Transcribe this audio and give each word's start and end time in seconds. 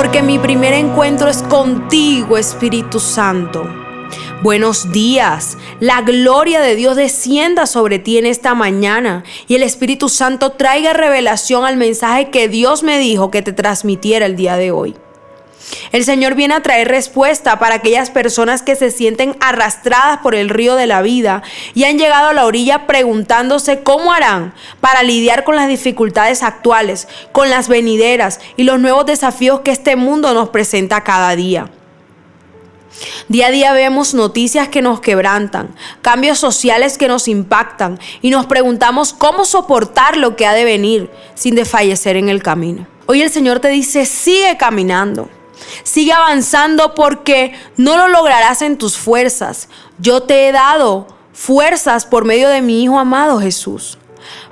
porque 0.00 0.22
mi 0.22 0.38
primer 0.38 0.72
encuentro 0.72 1.28
es 1.28 1.42
contigo, 1.42 2.38
Espíritu 2.38 2.98
Santo. 2.98 3.68
Buenos 4.42 4.92
días. 4.92 5.58
La 5.78 6.00
gloria 6.00 6.62
de 6.62 6.74
Dios 6.74 6.96
descienda 6.96 7.66
sobre 7.66 7.98
ti 7.98 8.16
en 8.16 8.24
esta 8.24 8.54
mañana 8.54 9.24
y 9.46 9.56
el 9.56 9.62
Espíritu 9.62 10.08
Santo 10.08 10.52
traiga 10.52 10.94
revelación 10.94 11.66
al 11.66 11.76
mensaje 11.76 12.30
que 12.30 12.48
Dios 12.48 12.82
me 12.82 12.98
dijo 12.98 13.30
que 13.30 13.42
te 13.42 13.52
transmitiera 13.52 14.24
el 14.24 14.36
día 14.36 14.56
de 14.56 14.70
hoy. 14.70 14.96
El 15.92 16.04
Señor 16.04 16.34
viene 16.34 16.54
a 16.54 16.62
traer 16.62 16.88
respuesta 16.88 17.58
para 17.58 17.76
aquellas 17.76 18.10
personas 18.10 18.62
que 18.62 18.76
se 18.76 18.90
sienten 18.90 19.36
arrastradas 19.40 20.18
por 20.18 20.34
el 20.34 20.48
río 20.48 20.76
de 20.76 20.86
la 20.86 21.02
vida 21.02 21.42
y 21.74 21.84
han 21.84 21.98
llegado 21.98 22.28
a 22.28 22.32
la 22.32 22.46
orilla 22.46 22.86
preguntándose 22.86 23.82
cómo 23.82 24.12
harán 24.12 24.54
para 24.80 25.02
lidiar 25.02 25.44
con 25.44 25.56
las 25.56 25.68
dificultades 25.68 26.42
actuales, 26.42 27.08
con 27.32 27.50
las 27.50 27.68
venideras 27.68 28.40
y 28.56 28.64
los 28.64 28.80
nuevos 28.80 29.06
desafíos 29.06 29.60
que 29.60 29.72
este 29.72 29.96
mundo 29.96 30.32
nos 30.34 30.50
presenta 30.50 31.02
cada 31.02 31.34
día. 31.34 31.70
Día 33.28 33.46
a 33.46 33.50
día 33.50 33.72
vemos 33.72 34.14
noticias 34.14 34.68
que 34.68 34.82
nos 34.82 35.00
quebrantan, 35.00 35.74
cambios 36.02 36.38
sociales 36.38 36.98
que 36.98 37.08
nos 37.08 37.28
impactan 37.28 37.98
y 38.20 38.30
nos 38.30 38.46
preguntamos 38.46 39.12
cómo 39.12 39.44
soportar 39.44 40.16
lo 40.16 40.36
que 40.36 40.46
ha 40.46 40.52
de 40.52 40.64
venir 40.64 41.10
sin 41.34 41.54
desfallecer 41.54 42.16
en 42.16 42.28
el 42.28 42.42
camino. 42.42 42.86
Hoy 43.06 43.22
el 43.22 43.30
Señor 43.30 43.60
te 43.60 43.68
dice, 43.68 44.04
sigue 44.06 44.56
caminando. 44.56 45.28
Sigue 45.82 46.12
avanzando 46.12 46.94
porque 46.94 47.52
no 47.76 47.96
lo 47.96 48.08
lograrás 48.08 48.62
en 48.62 48.78
tus 48.78 48.96
fuerzas. 48.96 49.68
Yo 49.98 50.22
te 50.22 50.48
he 50.48 50.52
dado 50.52 51.06
fuerzas 51.32 52.06
por 52.06 52.24
medio 52.24 52.48
de 52.48 52.62
mi 52.62 52.82
Hijo 52.82 52.98
amado 52.98 53.40
Jesús. 53.40 53.98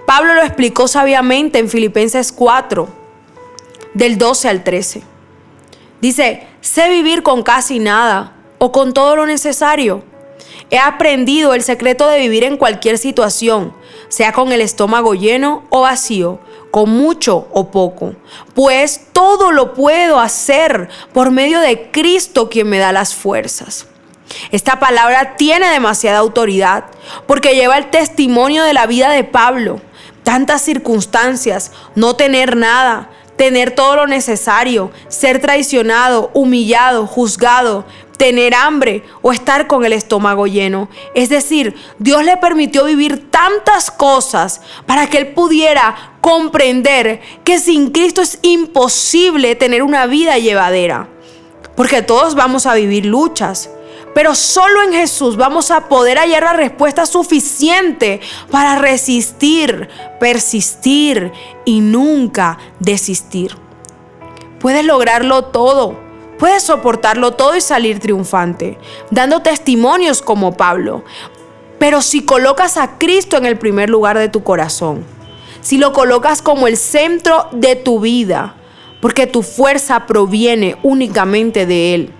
Pablo 0.07 0.35
lo 0.35 0.43
explicó 0.43 0.89
sabiamente 0.89 1.59
en 1.59 1.69
Filipenses 1.69 2.33
4, 2.33 2.89
del 3.95 4.17
12 4.17 4.49
al 4.49 4.65
13. 4.65 5.03
Dice, 6.01 6.47
sé 6.61 6.89
vivir 6.89 7.23
con 7.23 7.43
casi 7.43 7.79
nada 7.79 8.33
o 8.59 8.73
con 8.73 8.95
todo 8.95 9.17
lo 9.17 9.27
necesario. 9.27 10.03
He 10.71 10.79
aprendido 10.79 11.55
el 11.55 11.63
secreto 11.63 12.09
de 12.09 12.21
vivir 12.21 12.45
en 12.45 12.57
cualquier 12.57 12.99
situación, 12.99 13.75
sea 14.09 14.33
con 14.33 14.53
el 14.53 14.61
estómago 14.61 15.15
lleno 15.15 15.65
o 15.71 15.83
vacío, 15.83 16.41
con 16.71 16.91
mucho 16.91 17.49
o 17.53 17.71
poco, 17.71 18.15
pues 18.55 19.07
todo 19.13 19.53
lo 19.53 19.75
puedo 19.75 20.21
hacer 20.21 20.89
por 21.13 21.31
medio 21.31 21.61
de 21.61 21.91
Cristo 21.91 22.49
quien 22.49 22.69
me 22.69 22.79
da 22.79 22.93
las 22.93 23.15
fuerzas. 23.15 23.87
Esta 24.51 24.79
palabra 24.79 25.37
tiene 25.37 25.69
demasiada 25.71 26.19
autoridad 26.19 26.85
porque 27.27 27.55
lleva 27.55 27.79
el 27.79 27.91
testimonio 27.91 28.65
de 28.65 28.75
la 28.75 28.87
vida 28.87 29.11
de 29.11 29.25
Pablo. 29.25 29.81
Tantas 30.23 30.61
circunstancias, 30.63 31.73
no 31.95 32.15
tener 32.17 32.57
nada, 32.57 33.09
tener 33.39 33.71
todo 33.71 33.97
lo 33.97 34.07
necesario, 34.07 34.91
ser 35.07 35.41
traicionado, 35.41 36.31
humillado, 36.35 37.07
juzgado, 37.07 37.87
tener 38.19 38.53
hambre 38.53 39.05
o 39.23 39.33
estar 39.33 39.69
con 39.69 39.85
el 39.85 39.93
estómago 39.93 40.47
lleno. 40.49 40.89
Es 41.15 41.29
decir, 41.29 41.77
Dios 42.01 42.25
le 42.25 42.37
permitió 42.37 42.85
vivir 42.85 43.31
tantas 43.31 43.93
cosas 43.93 44.61
para 44.87 45.09
que 45.09 45.19
él 45.19 45.29
pudiera 45.29 46.17
comprender 46.21 47.21
que 47.45 47.61
sin 47.61 47.91
Cristo 47.91 48.21
es 48.21 48.41
imposible 48.43 49.55
tener 49.55 49.85
una 49.85 50.07
vida 50.07 50.37
llevadera. 50.37 51.09
Porque 51.77 52.03
todos 52.03 52.35
vamos 52.35 52.67
a 52.67 52.75
vivir 52.75 53.07
luchas, 53.07 53.71
pero 54.19 54.35
solo 54.35 54.83
en 54.83 54.93
Jesús 54.93 55.37
vamos 55.37 55.71
a 55.71 55.89
poder 55.89 56.19
hallar 56.19 56.43
la 56.43 56.53
respuesta 56.53 57.07
suficiente 57.07 58.21
para 58.51 58.77
resistir, 58.81 59.89
persistir 60.19 61.31
y 61.65 61.79
nunca 61.79 62.59
desistir. 62.81 63.57
Puedes 64.59 64.85
lograrlo 64.85 65.45
todo 65.45 65.97
Puedes 66.37 66.65
soportarlo 66.65 67.35
todo 67.35 67.57
y 67.57 67.61
salir 67.61 68.01
triunfante, 68.01 68.77
dando 69.13 69.41
testimonios 69.41 70.21
como 70.21 70.57
Pablo. 70.57 71.05
Pero 71.79 72.03
si 72.03 72.25
colocas 72.25 72.77
a 72.77 72.99
Cristo 72.99 73.37
en 73.37 73.47
el 73.47 73.57
primer 73.57 73.89
lugar 73.89 74.19
de 74.19 74.29
tu 74.29 74.43
corazón, 74.43 75.05
si 75.61 75.79
lo 75.79 75.93
colocas 75.93 76.43
como 76.43 76.67
el 76.67 76.77
centro 76.77 77.47
de 77.53 77.77
tu 77.77 78.01
vida, 78.01 78.57
porque 79.01 79.29
tu 79.29 79.45
fuerza 79.45 80.07
proviene 80.07 80.77
únicamente 80.83 81.67
de 81.67 81.95
Él. 81.95 82.15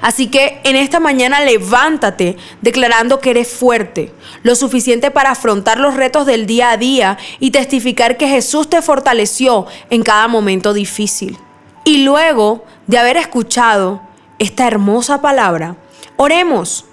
Así 0.00 0.28
que 0.28 0.60
en 0.64 0.76
esta 0.76 1.00
mañana 1.00 1.40
levántate 1.40 2.36
declarando 2.60 3.20
que 3.20 3.30
eres 3.30 3.48
fuerte, 3.48 4.12
lo 4.42 4.54
suficiente 4.54 5.10
para 5.10 5.30
afrontar 5.30 5.78
los 5.78 5.94
retos 5.94 6.26
del 6.26 6.46
día 6.46 6.70
a 6.70 6.76
día 6.76 7.18
y 7.40 7.50
testificar 7.50 8.16
que 8.16 8.28
Jesús 8.28 8.70
te 8.70 8.82
fortaleció 8.82 9.66
en 9.90 10.02
cada 10.02 10.28
momento 10.28 10.72
difícil. 10.72 11.38
Y 11.84 12.04
luego 12.04 12.64
de 12.86 12.98
haber 12.98 13.16
escuchado 13.16 14.02
esta 14.38 14.66
hermosa 14.66 15.20
palabra, 15.20 15.76
oremos. 16.16 16.84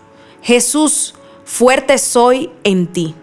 Jesús, 0.42 1.16
fuerte 1.44 1.98
soy 1.98 2.52
en 2.64 2.88
ti. 2.88 3.16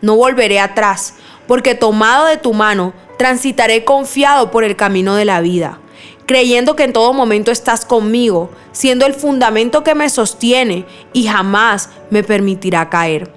No 0.00 0.16
volveré 0.16 0.60
atrás, 0.60 1.14
porque 1.46 1.74
tomado 1.74 2.26
de 2.26 2.36
tu 2.36 2.52
mano, 2.52 2.92
transitaré 3.18 3.84
confiado 3.84 4.50
por 4.50 4.64
el 4.64 4.76
camino 4.76 5.14
de 5.16 5.24
la 5.24 5.40
vida, 5.40 5.80
creyendo 6.26 6.76
que 6.76 6.84
en 6.84 6.92
todo 6.92 7.12
momento 7.12 7.50
estás 7.50 7.84
conmigo, 7.84 8.50
siendo 8.72 9.06
el 9.06 9.14
fundamento 9.14 9.82
que 9.82 9.94
me 9.94 10.10
sostiene 10.10 10.84
y 11.12 11.26
jamás 11.26 11.90
me 12.10 12.22
permitirá 12.22 12.90
caer. 12.90 13.32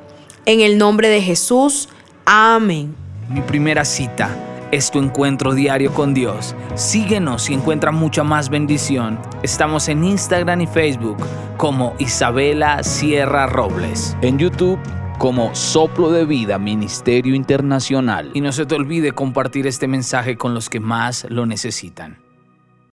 En 0.45 0.61
el 0.61 0.77
nombre 0.77 1.09
de 1.09 1.22
Jesús, 1.22 1.89
amén. 2.25 2.95
Mi 3.29 3.41
primera 3.41 3.85
cita 3.85 4.35
es 4.72 4.91
tu 4.91 5.00
encuentro 5.00 5.53
diario 5.53 5.94
con 5.94 6.13
Dios. 6.13 6.55
Síguenos 6.75 7.50
y 7.50 7.53
encuentra 7.53 7.91
mucha 7.91 8.23
más 8.23 8.50
bendición. 8.50 9.19
Estamos 9.44 9.88
en 9.88 10.03
Instagram 10.03 10.61
y 10.61 10.67
Facebook 10.67 11.17
como 11.57 11.94
Isabela 12.00 12.83
Sierra 12.83 13.47
Robles. 13.47 14.16
En 14.21 14.38
YouTube 14.39 14.79
como 15.19 15.53
Soplo 15.53 16.11
de 16.11 16.25
Vida 16.25 16.57
Ministerio 16.57 17.35
Internacional. 17.35 18.31
Y 18.33 18.41
no 18.41 18.51
se 18.51 18.66
te 18.66 18.75
olvide 18.75 19.11
compartir 19.11 19.67
este 19.67 19.88
mensaje 19.88 20.38
con 20.38 20.53
los 20.53 20.69
que 20.69 20.79
más 20.79 21.25
lo 21.29 21.45
necesitan. 21.45 22.28